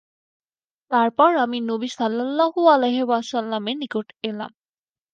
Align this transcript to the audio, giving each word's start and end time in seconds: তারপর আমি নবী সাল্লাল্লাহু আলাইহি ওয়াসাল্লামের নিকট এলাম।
তারপর 0.91 1.31
আমি 1.37 1.57
নবী 1.69 1.89
সাল্লাল্লাহু 1.97 2.61
আলাইহি 2.67 3.03
ওয়াসাল্লামের 3.03 3.75
নিকট 3.81 4.07
এলাম। 4.23 4.51